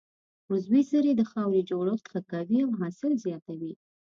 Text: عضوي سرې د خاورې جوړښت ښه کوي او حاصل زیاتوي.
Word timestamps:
عضوي 0.51 0.81
سرې 0.91 1.11
د 1.15 1.21
خاورې 1.31 1.61
جوړښت 1.69 2.05
ښه 2.11 2.21
کوي 2.31 2.57
او 2.65 2.71
حاصل 2.79 3.11
زیاتوي. 3.25 3.73